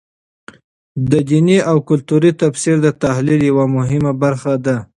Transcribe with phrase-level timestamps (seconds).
[1.11, 4.77] د دیني او کلتور تفسیر د تحلیل یوه مهمه برخه ده.